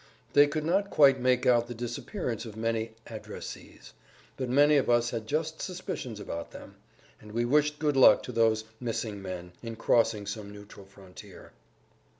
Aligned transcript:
They 0.33 0.47
could 0.47 0.63
not 0.65 0.89
quite 0.89 1.19
make 1.19 1.45
out 1.45 1.67
the 1.67 1.75
disappearance 1.75 2.43
of 2.43 2.57
many 2.57 2.93
"addressees," 3.05 3.91
but 4.35 4.49
many 4.49 4.77
of 4.77 4.89
us 4.89 5.11
had 5.11 5.27
just 5.27 5.61
suspicions 5.61 6.19
about 6.19 6.49
them, 6.49 6.73
and 7.21 7.31
we 7.33 7.45
wished 7.45 7.77
good 7.77 7.95
luck 7.95 8.23
to 8.23 8.31
those 8.31 8.63
"missing 8.79 9.21
men" 9.21 9.51
in 9.61 9.75
crossing 9.75 10.25
some 10.25 10.51
neutral 10.51 10.87
frontier. 10.87 11.51